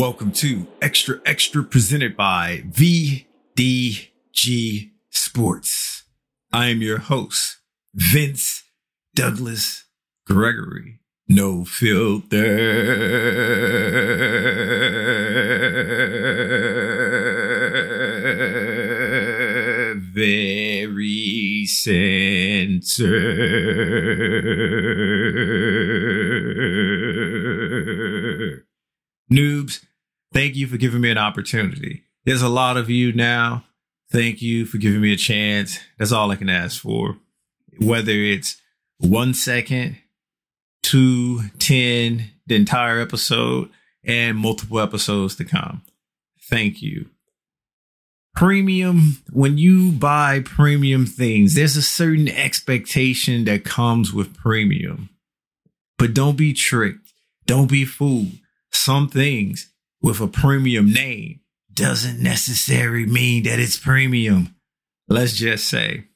[0.00, 3.26] Welcome to Extra Extra presented by VDG
[5.10, 6.04] Sports.
[6.50, 7.58] I am your host,
[7.92, 8.62] Vince
[9.14, 9.84] Douglas
[10.26, 11.00] Gregory.
[11.28, 12.38] No filter.
[20.14, 23.20] Very center.
[29.30, 29.84] Noobs,
[30.32, 32.04] thank you for giving me an opportunity.
[32.24, 33.64] There's a lot of you now.
[34.10, 35.78] Thank you for giving me a chance.
[35.98, 37.16] That's all I can ask for.
[37.78, 38.60] Whether it's
[38.98, 39.96] one second,
[40.82, 43.70] two, ten, the entire episode,
[44.04, 45.82] and multiple episodes to come.
[46.42, 47.08] Thank you.
[48.34, 55.10] Premium, when you buy premium things, there's a certain expectation that comes with premium.
[55.98, 57.12] But don't be tricked.
[57.46, 58.32] Don't be fooled.
[58.70, 59.69] Some things
[60.02, 61.40] with a premium name
[61.72, 64.54] doesn't necessarily mean that it's premium.
[65.08, 66.06] Let's just say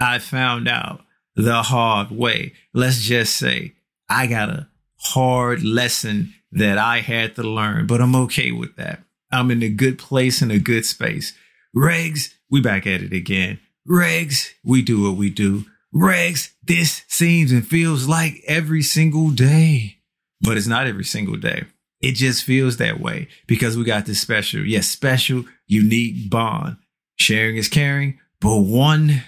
[0.00, 1.02] I found out
[1.34, 2.52] the hard way.
[2.74, 3.74] Let's just say
[4.08, 9.02] I got a hard lesson that I had to learn, but I'm okay with that.
[9.30, 11.34] I'm in a good place in a good space.
[11.76, 13.60] Regs, we back at it again.
[13.86, 15.64] Regs, we do what we do.
[15.94, 19.98] Regs, this seems and feels like every single day,
[20.40, 21.64] but it's not every single day.
[22.00, 26.76] It just feels that way because we got this special, yes, special, unique bond.
[27.16, 29.22] Sharing is caring, but one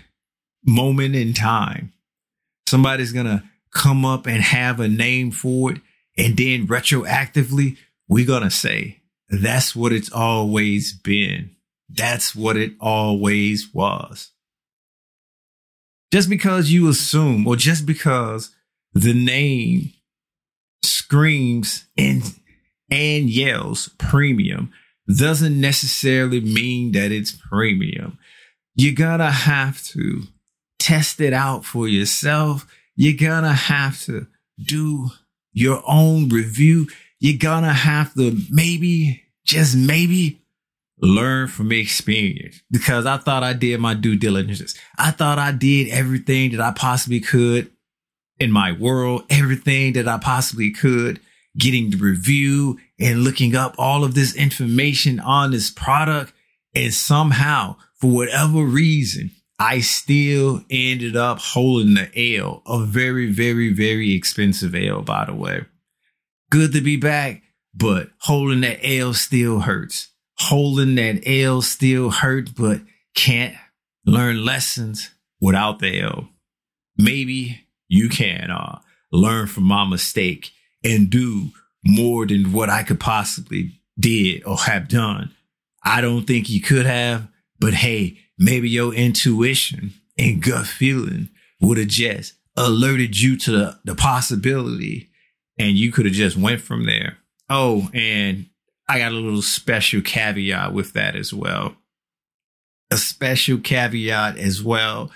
[0.64, 1.92] moment in time,
[2.68, 5.80] somebody's going to come up and have a name for it.
[6.16, 7.76] And then retroactively,
[8.08, 11.56] we're going to say, that's what it's always been.
[11.88, 14.30] That's what it always was.
[16.12, 18.50] Just because you assume, or just because
[18.92, 19.92] the name
[20.82, 22.22] screams and
[22.90, 24.72] and yells premium
[25.08, 28.18] doesn't necessarily mean that it's premium.
[28.74, 30.22] You gotta have to
[30.78, 32.66] test it out for yourself.
[32.96, 34.26] You're gonna have to
[34.58, 35.10] do
[35.52, 36.88] your own review.
[37.18, 40.40] You're gonna have to maybe, just maybe,
[41.02, 44.74] learn from experience because I thought I did my due diligence.
[44.98, 47.70] I thought I did everything that I possibly could
[48.38, 51.20] in my world, everything that I possibly could
[51.58, 56.32] getting the review and looking up all of this information on this product.
[56.74, 63.72] And somehow, for whatever reason, I still ended up holding the L, a very, very,
[63.72, 65.66] very expensive L, by the way.
[66.50, 67.42] Good to be back,
[67.74, 70.08] but holding that L still hurts.
[70.38, 72.80] Holding that L still hurts, but
[73.14, 73.54] can't
[74.06, 75.10] learn lessons
[75.40, 76.28] without the L.
[76.96, 78.78] Maybe you can uh,
[79.12, 80.52] learn from my mistake
[80.84, 81.50] and do
[81.84, 85.34] more than what I could possibly did or have done.
[85.84, 91.30] I don't think you could have, but hey, maybe your intuition and gut feeling
[91.60, 95.10] would have just alerted you to the, the possibility
[95.58, 97.18] and you could have just went from there.
[97.48, 98.46] Oh, and
[98.88, 101.76] I got a little special caveat with that as well.
[102.90, 105.10] A special caveat as well,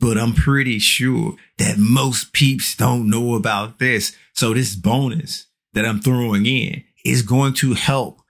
[0.00, 4.14] but I'm pretty sure that most peeps don't know about this.
[4.32, 8.20] So this bonus that I'm throwing in is going to help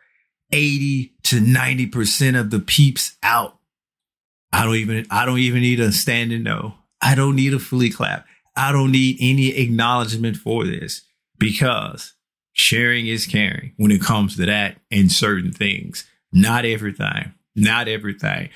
[0.53, 3.59] 80 to 90% of the peeps out.
[4.53, 6.75] I don't even, I don't even need a standing no.
[7.03, 8.27] I don't need a fully clap.
[8.57, 11.03] I don't need any acknowledgement for this
[11.39, 12.15] because
[12.53, 16.07] sharing is caring when it comes to that and certain things.
[16.33, 18.49] Not everything, not everything.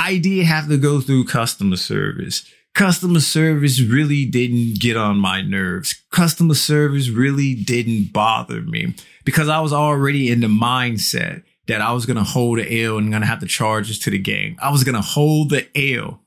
[0.00, 2.44] I did have to go through customer service
[2.74, 5.94] customer service really didn't get on my nerves.
[6.10, 8.94] Customer service really didn't bother me
[9.24, 12.98] because I was already in the mindset that I was going to hold the L
[12.98, 14.56] and going to have to charge this to the game.
[14.60, 16.20] I was going to hold the L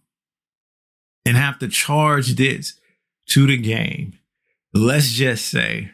[1.26, 2.80] and have to charge this
[3.30, 4.14] to the game.
[4.74, 5.92] Let's just say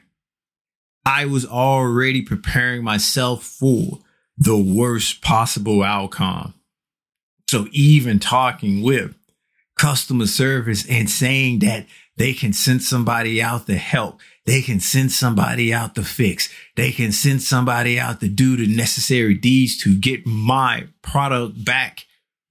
[1.06, 4.00] I was already preparing myself for
[4.38, 6.54] the worst possible outcome.
[7.50, 9.16] So even talking with
[9.76, 14.20] customer service and saying that they can send somebody out to help.
[14.46, 16.54] They can send somebody out to fix.
[16.76, 22.06] They can send somebody out to do the necessary deeds to get my product back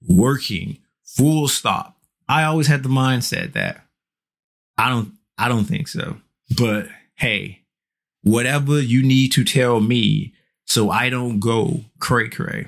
[0.05, 1.95] working full stop.
[2.27, 3.85] I always had the mindset that
[4.77, 6.17] I don't, I don't think so.
[6.57, 7.61] But hey,
[8.21, 10.33] whatever you need to tell me
[10.65, 12.67] so I don't go cray cray,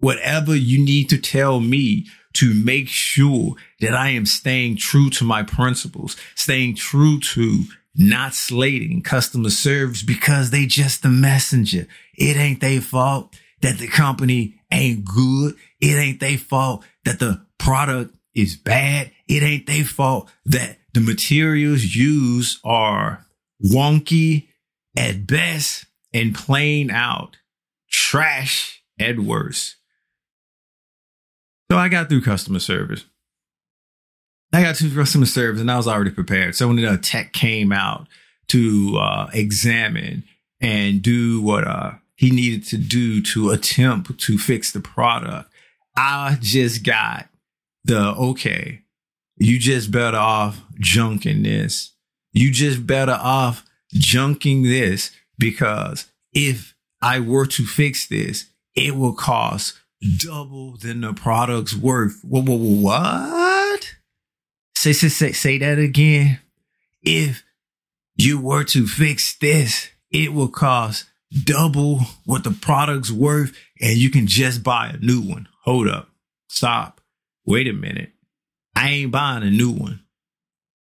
[0.00, 5.24] whatever you need to tell me to make sure that I am staying true to
[5.24, 7.64] my principles, staying true to
[7.94, 11.86] not slating customer service because they just the messenger.
[12.16, 15.54] It ain't their fault that the company ain't good.
[15.80, 19.12] It ain't their fault that the product is bad.
[19.28, 23.24] It ain't their fault that the materials used are
[23.64, 24.48] wonky
[24.96, 27.36] at best and plain out
[27.90, 29.76] trash at worst.
[31.74, 33.04] So I got through customer service.
[34.52, 36.54] I got through customer service and I was already prepared.
[36.54, 38.06] So when the tech came out
[38.50, 40.22] to uh, examine
[40.60, 45.50] and do what uh, he needed to do to attempt to fix the product,
[45.96, 47.26] I just got
[47.82, 48.82] the okay,
[49.36, 51.90] you just better off junking this.
[52.32, 58.44] You just better off junking this because if I were to fix this,
[58.76, 59.74] it will cost
[60.18, 62.20] double than the product's worth.
[62.22, 63.94] What?
[64.76, 66.40] Say, say, say, say that again.
[67.02, 67.44] If
[68.16, 71.06] you were to fix this, it will cost
[71.44, 75.48] double what the product's worth and you can just buy a new one.
[75.64, 76.08] Hold up.
[76.48, 77.00] Stop.
[77.44, 78.12] Wait a minute.
[78.76, 80.00] I ain't buying a new one.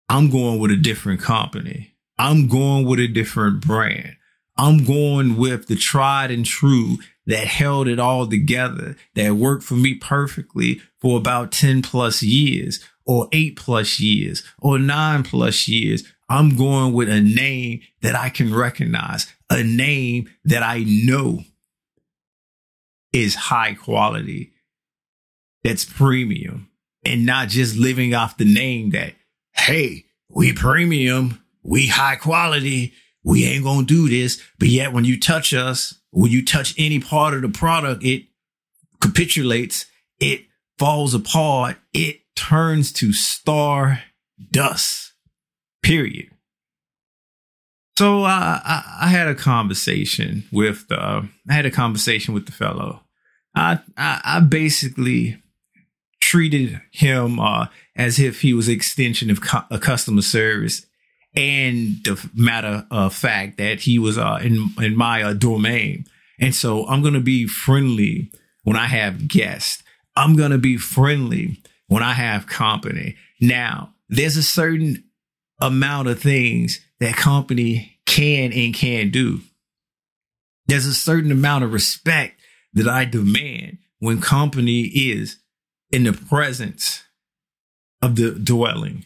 [0.08, 1.94] I'm going with a different company.
[2.18, 4.16] I'm going with a different brand.
[4.58, 6.98] I'm going with the tried and true
[7.30, 12.84] that held it all together, that worked for me perfectly for about 10 plus years
[13.06, 16.04] or eight plus years or nine plus years.
[16.28, 21.44] I'm going with a name that I can recognize, a name that I know
[23.14, 24.54] is high quality,
[25.64, 26.72] that's premium,
[27.06, 29.14] and not just living off the name that,
[29.54, 32.94] hey, we premium, we high quality,
[33.24, 34.42] we ain't gonna do this.
[34.58, 38.26] But yet when you touch us, when you touch any part of the product, it
[39.02, 39.86] capitulates,
[40.20, 40.42] it
[40.78, 44.02] falls apart, it turns to star
[44.52, 45.14] dust.
[45.82, 46.30] Period.
[47.98, 52.52] So uh, I, I had a conversation with uh, I had a conversation with the
[52.52, 53.02] fellow.
[53.56, 55.42] I I, I basically
[56.22, 60.86] treated him uh, as if he was extension of cu- a customer service
[61.36, 66.06] and the matter of fact that he was uh, in in my uh, domain.
[66.40, 68.32] And so I'm to be friendly
[68.64, 69.84] when I have guests.
[70.16, 73.16] I'm to be friendly when I have company.
[73.42, 75.04] Now, there's a certain
[75.60, 79.42] amount of things that company can and can do.
[80.68, 82.40] There's a certain amount of respect
[82.74, 85.38] that I demand when company is
[85.92, 87.04] in the presence
[88.02, 89.06] of the dwelling.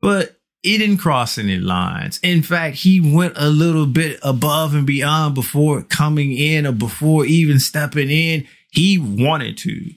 [0.00, 0.35] But
[0.66, 2.18] he didn't cross any lines.
[2.24, 7.24] In fact, he went a little bit above and beyond before coming in or before
[7.24, 8.48] even stepping in.
[8.72, 9.92] He wanted to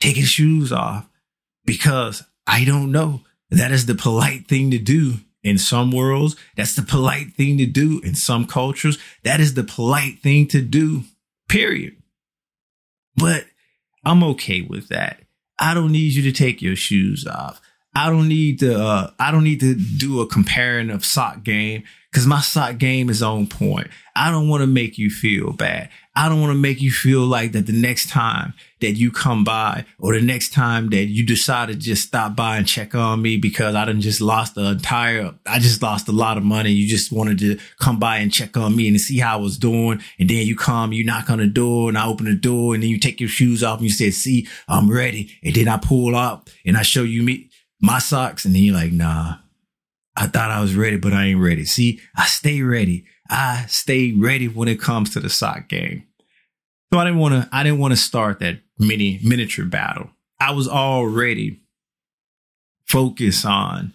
[0.00, 1.08] take his shoes off
[1.64, 3.22] because I don't know.
[3.48, 6.36] That is the polite thing to do in some worlds.
[6.58, 8.98] That's the polite thing to do in some cultures.
[9.24, 11.04] That is the polite thing to do,
[11.48, 11.96] period.
[13.16, 13.46] But
[14.04, 15.22] I'm okay with that.
[15.58, 17.62] I don't need you to take your shoes off.
[17.94, 18.78] I don't need to.
[18.78, 23.08] Uh, I don't need to do a comparing of sock game because my sock game
[23.08, 23.88] is on point.
[24.14, 25.88] I don't want to make you feel bad.
[26.14, 28.52] I don't want to make you feel like that the next time
[28.82, 32.58] that you come by or the next time that you decide to just stop by
[32.58, 36.12] and check on me because I done just lost the entire, I just lost a
[36.12, 36.70] lot of money.
[36.70, 39.56] You just wanted to come by and check on me and see how I was
[39.56, 40.02] doing.
[40.18, 42.82] And then you come, you knock on the door and I open the door and
[42.82, 45.34] then you take your shoes off and you say, see, I'm ready.
[45.42, 47.48] And then I pull up and I show you me
[47.82, 48.46] my socks.
[48.46, 49.34] And he like, nah,
[50.16, 51.66] I thought I was ready, but I ain't ready.
[51.66, 53.04] See, I stay ready.
[53.28, 56.04] I stay ready when it comes to the sock game.
[56.92, 60.10] So I didn't want to, I didn't want to start that mini miniature battle.
[60.40, 61.60] I was already
[62.86, 63.94] focused on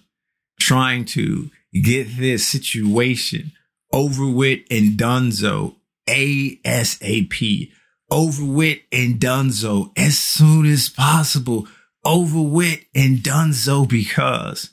[0.60, 3.52] trying to get this situation
[3.94, 5.76] over with and donezo
[6.08, 7.72] ASAP,
[8.10, 11.68] over with and donezo as soon as possible
[12.08, 14.72] over with and done so because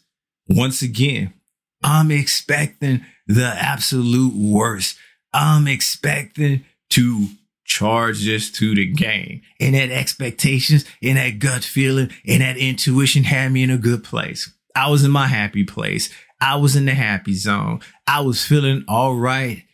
[0.48, 1.34] once again,
[1.82, 4.96] I'm expecting the absolute worst.
[5.32, 7.26] I'm expecting to
[7.64, 9.42] charge this to the game.
[9.58, 14.04] And that expectations and that gut feeling and that intuition had me in a good
[14.04, 14.50] place.
[14.76, 16.10] I was in my happy place.
[16.40, 17.80] I was in the happy zone.
[18.06, 19.64] I was feeling all right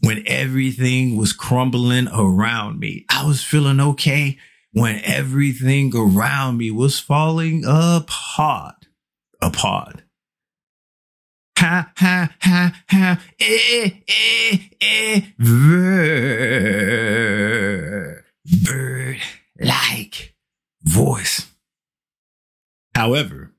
[0.00, 3.04] when everything was crumbling around me.
[3.10, 4.38] I was feeling okay
[4.72, 8.86] when everything around me was falling apart,
[9.40, 10.02] apart.
[11.58, 15.84] Ha, ha, ha, ha, eh, eh, eh, bird,
[18.64, 19.18] bird
[19.60, 20.34] like
[20.82, 21.46] voice.
[22.94, 23.52] However,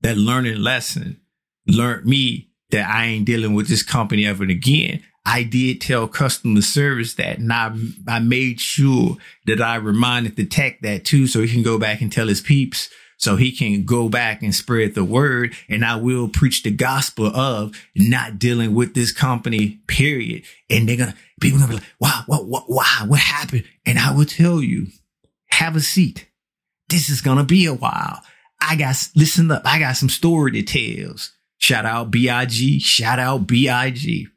[0.00, 1.20] that learning lesson
[1.66, 5.02] learned me that I ain't dealing with this company ever again.
[5.30, 10.46] I did tell customer service that and I, I made sure that I reminded the
[10.46, 13.84] tech that too, so he can go back and tell his peeps so he can
[13.84, 15.52] go back and spread the word.
[15.68, 20.44] And I will preach the gospel of not dealing with this company, period.
[20.70, 23.64] And they're to, people gonna be like, wow, what, what, wow, what happened?
[23.84, 24.86] And I will tell you,
[25.50, 26.26] have a seat.
[26.88, 28.22] This is to be a while.
[28.62, 29.62] I got, listen up.
[29.66, 31.16] I got some story to tell.
[31.58, 32.80] Shout out BIG.
[32.80, 34.28] Shout out BIG.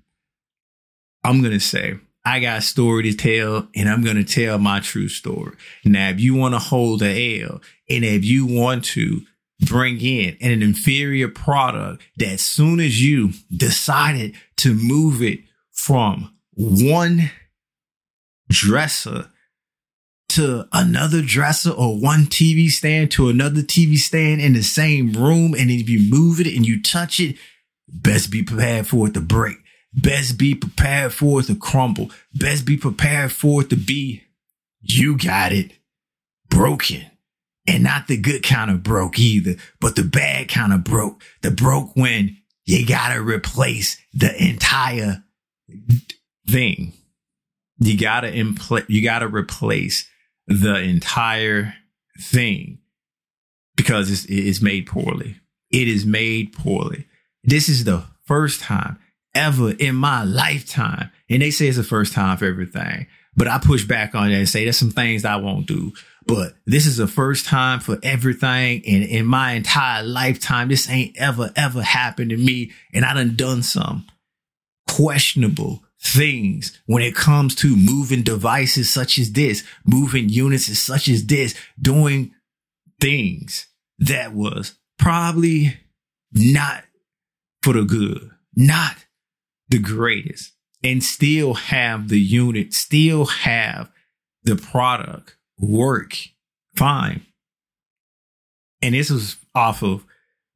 [1.24, 4.58] I'm going to say, I got a story to tell and I'm going to tell
[4.60, 5.56] my true story.
[5.86, 9.22] Now, if you want to hold the L and if you want to
[9.60, 15.40] bring in an inferior product that soon as you decided to move it
[15.72, 17.32] from one
[18.50, 19.30] dresser
[20.30, 25.54] to another dresser or one TV stand to another TV stand in the same room.
[25.54, 27.36] And if you move it and you touch it,
[27.88, 29.58] best be prepared for it to break.
[29.94, 32.12] Best be prepared for it to crumble.
[32.34, 34.24] Best be prepared for it to be,
[34.80, 35.72] you got it,
[36.50, 37.06] broken.
[37.68, 41.22] And not the good kind of broke either, but the bad kind of broke.
[41.42, 45.24] The broke when you gotta replace the entire
[46.48, 46.94] thing.
[47.78, 50.08] You gotta impl- you gotta replace
[50.48, 51.76] the entire
[52.20, 52.80] thing
[53.76, 55.38] because it's, it's made poorly.
[55.70, 57.06] It is made poorly.
[57.44, 58.98] This is the first time
[59.34, 61.12] ever in my lifetime.
[61.30, 64.36] And they say it's the first time for everything, but I push back on that
[64.36, 65.94] and say there's some things I won't do.
[66.26, 68.84] But this is the first time for everything.
[68.86, 72.72] And in my entire lifetime, this ain't ever, ever happened to me.
[72.94, 74.06] And I done done some
[74.88, 81.26] questionable things when it comes to moving devices such as this, moving units such as
[81.26, 82.34] this, doing
[83.00, 83.68] things
[84.00, 85.78] that was probably
[86.34, 86.84] not
[87.64, 88.96] for the good, not
[89.72, 93.90] the greatest, and still have the unit, still have
[94.44, 96.18] the product work
[96.75, 97.25] fine.
[98.82, 100.06] And this was off of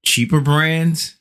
[0.04, 1.16] cheaper brands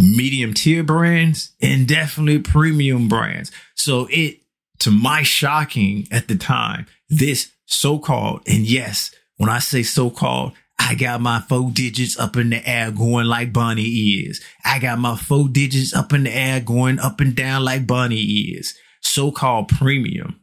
[0.00, 3.52] medium tier brands and definitely premium brands.
[3.74, 4.40] So it,
[4.80, 10.94] to my shocking at the time, this so-called, and yes, when I say so-called, I
[10.94, 14.42] got my four digits up in the air going like Bunny is.
[14.64, 18.22] I got my four digits up in the air going up and down like Bunny
[18.22, 18.74] is.
[19.02, 20.40] So-called premium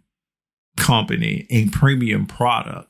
[0.78, 2.88] company and premium product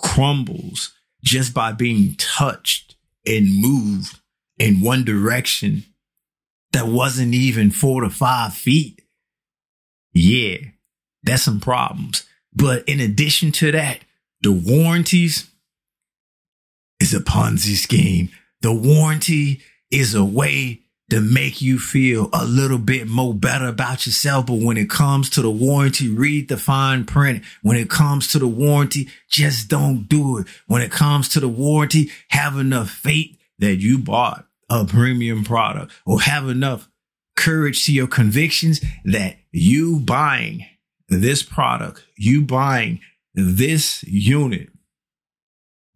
[0.00, 4.18] crumbles just by being touched and moved
[4.58, 5.84] in one direction
[6.72, 9.02] that wasn't even four to five feet.
[10.12, 10.56] Yeah,
[11.22, 12.24] that's some problems.
[12.52, 14.00] But in addition to that,
[14.42, 15.48] the warranties
[17.00, 18.30] is a Ponzi scheme.
[18.62, 24.04] The warranty is a way to make you feel a little bit more better about
[24.04, 24.46] yourself.
[24.46, 27.44] But when it comes to the warranty, read the fine print.
[27.62, 30.46] When it comes to the warranty, just don't do it.
[30.66, 35.92] When it comes to the warranty, have enough faith that you bought a premium product
[36.04, 36.88] or have enough
[37.36, 40.66] courage to your convictions that you buying
[41.08, 43.00] this product, you buying
[43.34, 44.68] this unit,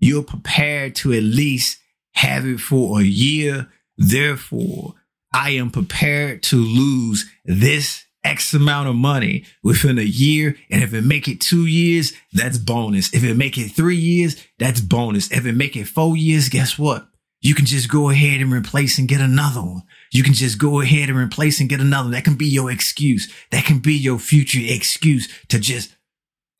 [0.02, 1.78] you're prepared to at least
[2.14, 3.68] have it for a year.
[3.96, 4.94] Therefore,
[5.32, 10.56] I am prepared to lose this X amount of money within a year.
[10.70, 13.14] And if it make it two years, that's bonus.
[13.14, 15.30] If it make it three years, that's bonus.
[15.30, 17.06] If it make it four years, guess what?
[17.40, 19.82] You can just go ahead and replace and get another one.
[20.12, 22.10] You can just go ahead and replace and get another.
[22.10, 23.32] That can be your excuse.
[23.52, 25.94] That can be your future excuse to just,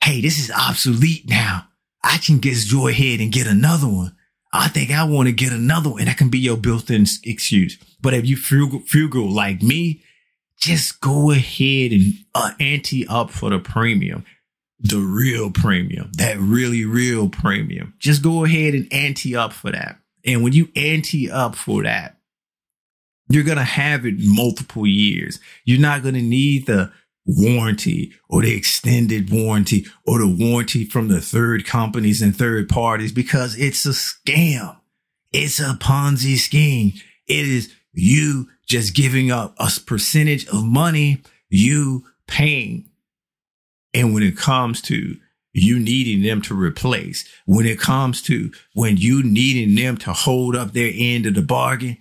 [0.02, 1.66] hey, this is obsolete now.
[2.04, 4.16] I can just go ahead and get another one.
[4.52, 6.00] I think I want to get another one.
[6.00, 7.78] And that can be your built-in excuse.
[8.00, 10.02] But if you frugal, frugal like me,
[10.58, 14.24] just go ahead and uh, ante up for the premium,
[14.78, 17.94] the real premium, that really real premium.
[17.98, 19.98] Just go ahead and ante up for that.
[20.24, 22.18] And when you ante up for that,
[23.28, 25.40] you're going to have it multiple years.
[25.64, 26.92] You're not going to need the
[27.24, 33.12] warranty or the extended warranty or the warranty from the third companies and third parties
[33.12, 34.76] because it's a scam.
[35.32, 36.92] It's a Ponzi scheme.
[37.26, 42.88] It is you just giving up a percentage of money you paying.
[43.94, 45.16] And when it comes to
[45.52, 50.56] you needing them to replace, when it comes to when you needing them to hold
[50.56, 51.98] up their end of the bargain,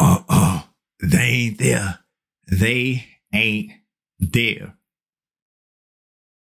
[0.00, 0.62] uh uh,
[1.00, 2.00] they ain't there.
[2.50, 3.72] They ain't
[4.20, 4.74] there.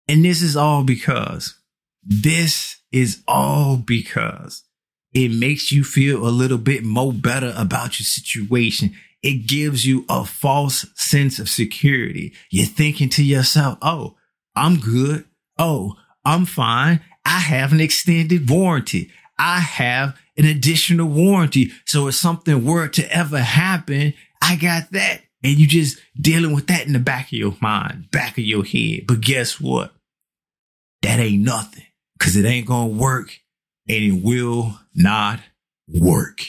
[0.07, 1.55] And this is all because,
[2.03, 4.63] this is all because
[5.13, 8.95] it makes you feel a little bit more better about your situation.
[9.21, 12.33] It gives you a false sense of security.
[12.49, 14.15] You're thinking to yourself, Oh,
[14.55, 15.25] I'm good.
[15.57, 17.01] Oh, I'm fine.
[17.25, 19.11] I have an extended warranty.
[19.39, 21.71] I have an additional warranty.
[21.85, 25.21] So if something were to ever happen, I got that.
[25.43, 28.63] And you just dealing with that in the back of your mind, back of your
[28.63, 29.07] head.
[29.07, 29.93] But guess what?
[31.01, 31.85] That ain't nothing
[32.17, 33.39] because it ain't going to work
[33.87, 35.41] and it will not
[35.87, 36.41] work.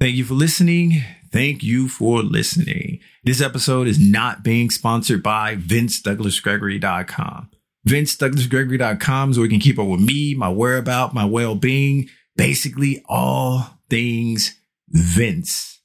[0.00, 1.04] Thank you for listening.
[1.30, 3.00] Thank you for listening.
[3.24, 7.50] This episode is not being sponsored by VinceDouglasGregory.com.
[7.88, 13.78] VinceDouglasGregory.com is where you can keep up with me, my whereabout, my well-being, basically all
[13.88, 15.81] things Vince.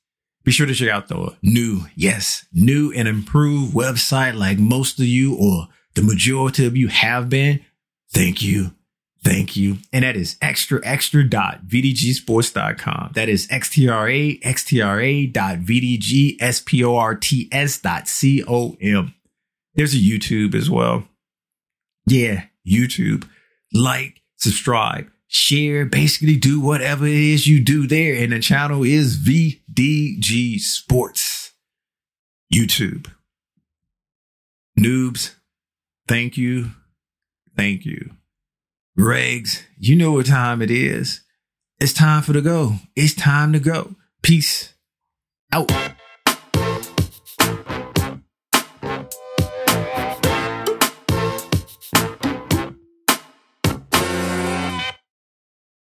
[0.47, 5.05] Be sure to check out the new, yes, new and improved website like most of
[5.05, 7.59] you or the majority of you have been.
[8.13, 8.71] Thank you.
[9.25, 9.79] Thank you.
[9.91, 13.11] And that is extra extra dot vdgsports.com.
[13.13, 18.77] That is xtra xtra dot vdgsports dot com.
[19.75, 21.09] There's a YouTube as well.
[22.05, 23.27] Yeah, YouTube.
[23.73, 28.15] Like, subscribe, share, basically do whatever it is you do there.
[28.15, 31.53] And the channel is VDG Sports.
[32.53, 33.11] YouTube.
[34.79, 35.33] Noobs,
[36.07, 36.71] thank you.
[37.55, 38.11] Thank you.
[38.97, 41.21] Regs, you know what time it is.
[41.79, 42.75] It's time for the go.
[42.95, 43.95] It's time to go.
[44.21, 44.73] Peace
[45.51, 45.71] out.